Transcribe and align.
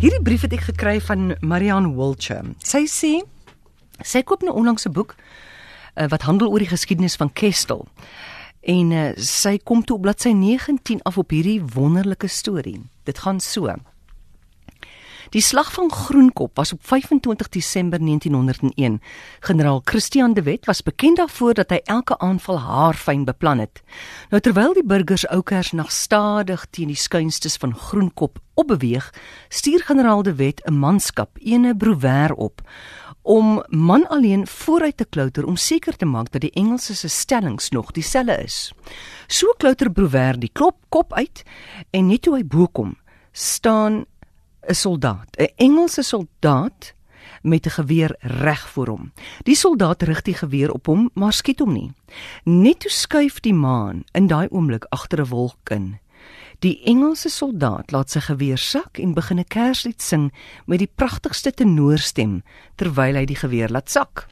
Hierdie 0.00 0.22
brief 0.24 0.46
het 0.46 0.54
ek 0.56 0.62
gekry 0.64 0.94
van 1.04 1.34
Marianne 1.44 1.90
Wiltshire. 1.92 2.54
Sy 2.64 2.86
sê 2.88 3.10
sy 4.00 4.22
koop 4.24 4.40
nou 4.40 4.54
onlangs 4.56 4.86
'n 4.88 4.94
boek 4.96 5.12
uh, 5.12 6.06
wat 6.08 6.24
handel 6.24 6.48
oor 6.48 6.64
die 6.64 6.70
geskiedenis 6.72 7.18
van 7.20 7.28
Kestel. 7.28 7.84
En 8.64 8.94
uh, 8.96 9.12
sy 9.16 9.58
kom 9.58 9.84
toe 9.84 9.98
op 9.98 10.02
bladsy 10.08 10.32
19 10.32 11.02
af 11.04 11.18
op 11.20 11.28
hierdie 11.30 11.60
wonderlike 11.60 12.32
storie. 12.32 12.80
Dit 13.04 13.18
gaan 13.18 13.40
so. 13.40 13.68
Die 15.30 15.40
slag 15.40 15.72
van 15.72 15.92
Groenkop 15.92 16.56
was 16.56 16.72
op 16.72 16.86
25 16.86 17.48
Desember 17.48 17.98
1901. 17.98 19.00
Generaal 19.40 19.80
Christian 19.84 20.32
de 20.34 20.42
Wet 20.42 20.66
was 20.66 20.82
bekend 20.82 21.16
daarvoor 21.16 21.54
dat 21.54 21.70
hy 21.70 21.78
elke 21.84 22.18
aanval 22.18 22.58
haarfyn 22.58 23.24
beplan 23.24 23.62
het. 23.62 23.82
Nou 24.30 24.42
terwyl 24.42 24.74
die 24.74 24.84
burgers 24.84 25.28
Oukers 25.28 25.70
nog 25.72 25.92
stadig 25.92 26.66
teen 26.70 26.90
die 26.90 26.98
skuinstes 26.98 27.56
van 27.56 27.74
Groenkop 27.74 28.38
opbeweeg, 28.54 29.12
stuur 29.48 29.86
generaal 29.86 30.22
de 30.22 30.34
Wet 30.34 30.62
'n 30.66 30.74
manskap, 30.74 31.38
ene 31.38 31.76
Brouwer 31.76 32.34
op 32.34 32.62
om 33.22 33.62
man 33.68 34.08
alleen 34.08 34.46
vooruit 34.46 34.96
te 34.96 35.04
klouter 35.04 35.46
om 35.46 35.56
seker 35.56 35.96
te 35.96 36.04
maak 36.04 36.30
dat 36.30 36.40
die 36.40 36.50
Engelse 36.50 36.94
se 36.96 37.08
stellings 37.08 37.68
nog 37.68 37.90
dieselfde 37.90 38.42
is. 38.42 38.72
So 39.26 39.46
klouter 39.56 39.90
Brouwer 39.90 40.38
die 40.38 40.50
klop 40.52 40.76
kop 40.88 41.12
uit 41.12 41.42
en 41.90 42.06
net 42.06 42.22
toe 42.22 42.34
hy 42.34 42.44
bo 42.44 42.66
kom, 42.66 42.96
staan 43.32 44.04
'n 44.68 44.74
soldaat, 44.74 45.36
'n 45.36 45.52
Engelse 45.56 46.02
soldaat 46.02 46.94
met 47.42 47.66
'n 47.66 47.70
geweer 47.70 48.16
reg 48.20 48.68
voor 48.68 48.88
hom. 48.88 49.12
Die 49.42 49.54
soldaat 49.54 50.02
rig 50.02 50.22
die 50.22 50.34
geweer 50.34 50.72
op 50.72 50.86
hom, 50.86 51.10
maar 51.14 51.32
skiet 51.32 51.58
hom 51.58 51.72
nie. 51.72 51.92
Net 52.44 52.80
toe 52.80 52.90
skuif 52.90 53.40
die 53.40 53.54
maan 53.54 54.04
in 54.12 54.26
daai 54.26 54.48
oomblik 54.48 54.84
agter 54.88 55.20
'n 55.20 55.28
wolk 55.28 55.70
in. 55.70 55.98
Die 56.58 56.82
Engelse 56.84 57.28
soldaat 57.28 57.90
laat 57.90 58.10
sy 58.10 58.20
geweer 58.20 58.58
sak 58.58 58.98
en 58.98 59.14
begin 59.14 59.38
'n 59.38 59.48
kerslied 59.48 60.02
sing 60.02 60.32
met 60.66 60.78
die 60.78 60.90
pragtigste 60.94 61.52
tenorstem 61.52 62.42
terwyl 62.76 63.14
hy 63.14 63.24
die 63.24 63.36
geweer 63.36 63.68
laat 63.68 63.90
sak. 63.90 64.26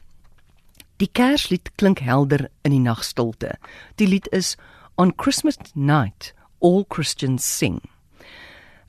Die 0.97 1.09
kerslied 1.11 1.71
klink 1.75 1.99
helder 1.99 2.49
in 2.61 2.71
die 2.71 2.79
nagstilte. 2.79 3.55
Die 3.95 4.07
lied 4.07 4.27
is 4.31 4.57
On 4.95 5.13
Christmas 5.15 5.57
Night 5.73 6.33
All 6.59 6.85
Christians 6.89 7.57
Sing. 7.57 7.81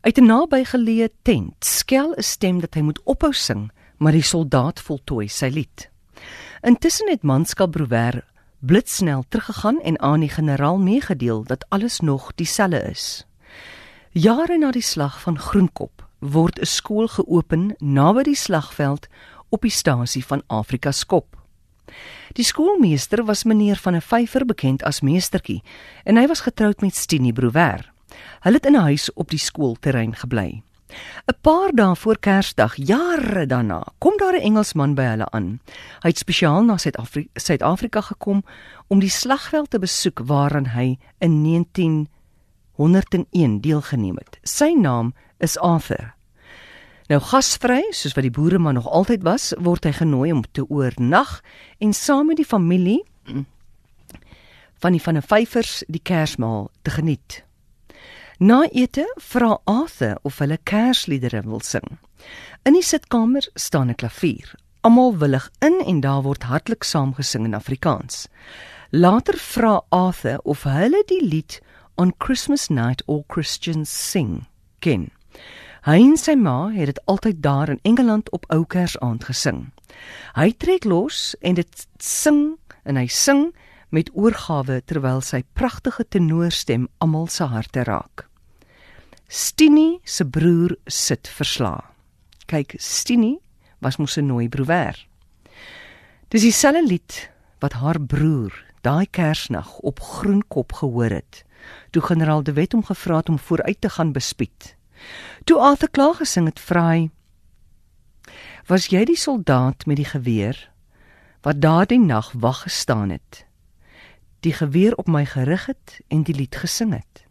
Uit 0.01 0.17
'n 0.17 0.27
nabygeleë 0.27 1.09
tent 1.23 1.65
skel 1.65 2.15
'n 2.17 2.23
stem 2.23 2.61
dat 2.61 2.75
hy 2.75 2.81
moet 2.81 3.01
ophou 3.05 3.33
sing, 3.33 3.71
maar 3.99 4.13
die 4.13 4.23
soldaat 4.23 4.81
voltooi 4.81 5.29
sy 5.29 5.49
lied. 5.49 5.91
Intussen 6.63 7.09
het 7.09 7.23
manskap 7.23 7.71
Brouwer 7.71 8.25
blitsnel 8.59 9.25
teruggegaan 9.29 9.81
en 9.81 10.01
aan 10.01 10.21
die 10.21 10.29
generaal 10.29 10.79
meegedeel 10.79 11.45
dat 11.45 11.65
alles 11.69 12.01
nog 12.01 12.35
dieselfde 12.35 12.83
is. 12.83 13.27
Jare 14.11 14.59
na 14.59 14.71
die 14.71 14.83
slag 14.83 15.21
van 15.21 15.39
Groenkop 15.39 16.09
word 16.19 16.61
'n 16.61 16.65
skool 16.65 17.09
geopen 17.09 17.75
naby 17.79 18.23
die 18.23 18.37
slagveld 18.37 19.07
op 19.49 19.61
die 19.61 19.71
stasie 19.71 20.25
van 20.25 20.43
Afrika 20.47 20.93
Skop. 20.93 21.37
Die 22.33 22.45
skoolmeester 22.45 23.25
was 23.25 23.45
meneer 23.45 23.77
van 23.77 23.95
'n 23.95 24.01
vyfer 24.01 24.45
bekend 24.47 24.83
as 24.83 25.01
meestertjie 25.01 25.63
en 26.05 26.17
hy 26.17 26.27
was 26.27 26.41
getroud 26.41 26.81
met 26.81 26.95
Stinie 26.95 27.33
Brouwer. 27.33 27.90
Hulle 28.41 28.57
het 28.57 28.67
in 28.67 28.77
'n 28.77 28.87
huis 28.89 29.13
op 29.13 29.31
die 29.31 29.39
skoolterrein 29.39 30.15
gebly. 30.15 30.63
'n 31.27 31.35
Paar 31.41 31.71
dae 31.75 31.97
voor 31.97 32.19
Kersdag, 32.19 32.77
jare 32.77 33.47
daarna, 33.47 33.85
kom 33.99 34.17
daar 34.17 34.35
'n 34.35 34.43
Engelsman 34.43 34.95
by 34.95 35.03
hulle 35.03 35.31
aan. 35.31 35.61
Hy 36.03 36.09
het 36.09 36.19
spesiaal 36.19 36.63
na 36.63 36.77
Suid-Afrika 36.77 37.29
Suid-Afrika 37.35 38.01
gekom 38.01 38.45
om 38.87 39.01
die 39.01 39.11
slagveld 39.11 39.71
te 39.71 39.79
besoek 39.79 40.21
waaraan 40.25 40.67
hy 40.67 40.99
in 41.19 41.43
1901 41.43 43.61
deelgeneem 43.61 44.17
het. 44.17 44.39
Sy 44.43 44.73
naam 44.73 45.15
is 45.39 45.59
Arthur. 45.59 46.15
Nou 47.09 47.21
gasvry, 47.21 47.87
soos 47.91 48.15
wat 48.15 48.23
die 48.23 48.31
boereman 48.31 48.75
nog 48.75 48.89
altyd 48.89 49.23
was, 49.23 49.55
word 49.59 49.85
hy 49.85 49.93
genooi 49.93 50.33
om 50.33 50.43
te 50.53 50.69
oornag 50.69 51.43
en 51.79 51.93
saam 51.93 52.27
met 52.27 52.37
die 52.37 52.47
familie 52.47 53.05
van 54.81 54.93
die 54.93 55.03
van 55.03 55.17
'n 55.17 55.23
vyfers 55.23 55.85
die 55.89 56.03
Kersmaal 56.03 56.71
te 56.83 56.91
geniet. 56.91 57.45
Na 58.43 58.63
ete 58.73 59.05
vra 59.19 59.59
Arthur 59.65 60.17
of 60.23 60.39
hulle 60.41 60.57
Kersliedere 60.65 61.43
wil 61.45 61.61
sing. 61.61 61.99
In 62.65 62.73
die 62.73 62.83
sitkamer 62.83 63.45
staan 63.55 63.91
'n 63.91 63.95
klavier. 64.01 64.55
Almal 64.81 65.19
willig 65.19 65.51
in 65.61 65.83
en 65.85 66.01
daar 66.01 66.23
word 66.23 66.43
hartlik 66.43 66.83
saamgesing 66.83 67.45
in 67.45 67.55
Afrikaans. 67.55 68.29
Later 68.91 69.37
vra 69.37 69.83
Arthur 69.89 70.39
of 70.43 70.63
hulle 70.63 71.03
die 71.07 71.21
lied 71.25 71.61
On 71.97 72.15
Christmas 72.19 72.69
Night 72.69 73.03
All 73.07 73.25
Christians 73.29 74.11
Sing 74.11 74.47
ken. 74.79 75.11
Hy 75.83 76.01
en 76.01 76.17
sy 76.17 76.35
ma 76.35 76.71
het 76.71 76.87
dit 76.87 77.05
altyd 77.05 77.43
daar 77.43 77.69
in 77.69 77.81
Engeland 77.83 78.31
op 78.31 78.47
Ou 78.49 78.65
Kersaand 78.65 79.25
gesing. 79.25 79.73
Hy 80.35 80.53
trek 80.53 80.85
los 80.85 81.37
en 81.41 81.55
dit 81.55 81.87
sing 81.99 82.57
en 82.85 82.97
hy 82.97 83.07
sing 83.07 83.53
met 83.91 84.11
oorgawe 84.15 84.81
terwyl 84.85 85.21
sy 85.21 85.43
pragtige 85.53 86.09
tenorstem 86.09 86.89
almal 86.99 87.27
se 87.29 87.45
harte 87.45 87.85
raak. 87.85 88.30
Stinie 89.31 90.01
se 90.03 90.25
broer 90.27 90.75
sit 90.91 91.29
versla. 91.31 91.77
Kyk, 92.51 92.75
Stinie 92.83 93.39
was 93.79 93.97
mos 93.97 94.17
'n 94.19 94.27
nooi 94.27 94.49
broer. 94.49 95.07
Dis 96.29 96.43
dieselfde 96.43 96.83
lied 96.87 97.31
wat 97.61 97.73
haar 97.73 98.01
broer 98.01 98.65
daai 98.83 99.07
Kersnag 99.07 99.79
op 99.79 100.01
Groenkop 100.01 100.73
gehoor 100.73 101.11
het. 101.11 101.45
Toe 101.91 102.03
generaal 102.03 102.43
De 102.43 102.53
Wet 102.53 102.73
hom 102.73 102.85
gevra 102.85 103.17
het 103.17 103.29
om 103.29 103.39
vooruit 103.39 103.81
te 103.81 103.89
gaan 103.89 104.13
bespied. 104.13 104.77
Toe 105.45 105.59
Arthur 105.59 105.91
klaar 105.91 106.15
gesing 106.15 106.47
het, 106.47 106.61
vra 106.61 106.89
hy: 106.89 107.11
"Was 108.67 108.87
jy 108.87 109.05
die 109.05 109.17
soldaat 109.17 109.87
met 109.87 109.97
die 109.97 110.11
geweer 110.11 110.71
wat 111.43 111.61
daardie 111.61 112.01
nag 112.01 112.33
wag 112.33 112.63
gestaan 112.63 113.11
het? 113.11 113.47
Die 114.41 114.53
geweer 114.53 114.95
op 114.97 115.07
my 115.07 115.25
gerig 115.25 115.67
het 115.67 116.01
en 116.09 116.23
die 116.23 116.35
lied 116.35 116.57
gesing 116.57 116.93
het?" 116.93 117.27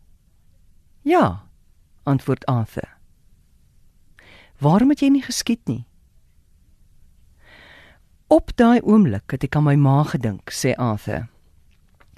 "Ja," 1.01 1.48
antwoord 2.03 2.45
Arthur. 2.45 2.89
Waarom 4.59 4.89
het 4.89 4.99
jy 4.99 5.09
nie 5.09 5.23
geskiet 5.23 5.67
nie? 5.67 5.85
Op 8.27 8.51
daai 8.55 8.81
oomblik 8.81 9.31
het 9.31 9.43
ek 9.47 9.55
aan 9.55 9.65
my 9.65 9.75
ma 9.79 10.03
gedink, 10.03 10.51
sê 10.53 10.75
Arthur. 10.77 11.27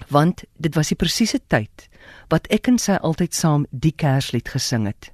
Want 0.09 0.43
dit 0.57 0.75
was 0.75 0.89
die 0.91 0.97
presiese 0.97 1.39
tyd 1.47 1.87
wat 2.33 2.49
ek 2.49 2.67
en 2.67 2.79
sy 2.81 2.97
altyd 2.99 3.37
saam 3.37 3.67
die 3.71 3.93
Kerslied 3.93 4.49
gesing 4.49 4.87
het. 4.89 5.11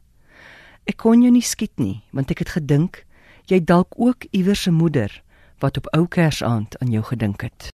Ek 0.88 1.01
kon 1.03 1.22
jou 1.22 1.31
nie 1.33 1.44
skiet 1.44 1.75
nie, 1.81 2.01
want 2.16 2.31
ek 2.31 2.45
het 2.45 2.56
gedink 2.56 3.03
jy 3.51 3.59
dalk 3.63 3.95
ook 3.95 4.27
iewers 4.31 4.66
se 4.67 4.72
moeder 4.72 5.11
wat 5.63 5.77
op 5.79 5.88
ou 5.95 6.06
Kersaand 6.07 6.77
aan 6.81 6.91
jou 6.94 7.03
gedink 7.03 7.41
het. 7.41 7.66